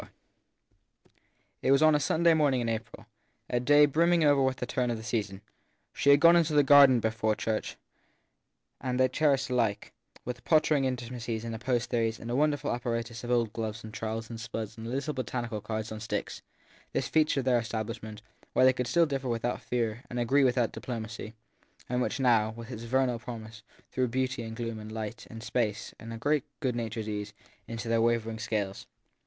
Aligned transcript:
IV 0.01 0.09
IT 1.61 1.69
was 1.71 1.83
on 1.83 1.93
a 1.93 1.99
Sunday 1.99 2.33
morning 2.33 2.59
in 2.59 2.67
April, 2.69 3.05
a 3.51 3.59
day 3.59 3.85
brimming 3.85 4.23
over 4.23 4.41
with 4.41 4.55
the 4.57 4.65
turn 4.65 4.89
of 4.89 4.97
the 4.97 5.03
season. 5.03 5.41
She 5.93 6.09
had 6.09 6.19
gone 6.19 6.35
into 6.35 6.53
the 6.53 6.63
garden 6.63 6.99
before 6.99 7.35
church; 7.35 7.77
they 8.83 9.07
cherished 9.09 9.51
alike, 9.51 9.93
with 10.25 10.43
pottering 10.43 10.85
intimacies 10.85 11.45
and 11.45 11.53
opposed 11.53 11.91
theories 11.91 12.19
and 12.19 12.31
a 12.31 12.35
wonderful 12.35 12.73
apparatus 12.73 13.23
of 13.23 13.29
old 13.29 13.53
gloves 13.53 13.83
and 13.83 13.93
trowels 13.93 14.27
and 14.27 14.41
spuds 14.41 14.75
and 14.75 14.89
little 14.89 15.13
botanical 15.13 15.61
cards 15.61 15.91
on 15.91 15.99
sticks, 15.99 16.41
this 16.93 17.07
feature 17.07 17.41
of 17.41 17.45
their 17.45 17.59
establishment, 17.59 18.23
where 18.53 18.65
they 18.65 18.73
could 18.73 18.87
still 18.87 19.05
differ 19.05 19.29
without 19.29 19.61
fear 19.61 20.03
and 20.09 20.17
agree 20.19 20.43
without 20.43 20.71
diplomacy, 20.71 21.35
and 21.87 22.01
which 22.01 22.19
now, 22.19 22.49
with 22.57 22.71
its 22.71 22.81
vernal 22.85 23.19
promise, 23.19 23.61
threw 23.91 24.07
beauty 24.07 24.41
and 24.41 24.55
gloom 24.55 24.79
and 24.79 24.91
light 24.91 25.27
and 25.29 25.43
space, 25.43 25.93
a 25.99 26.17
great 26.17 26.43
good 26.59 26.75
natured 26.75 27.07
ease, 27.07 27.33
into 27.67 27.87
their 27.87 28.01
wavering 28.01 28.39
scales. 28.39 28.87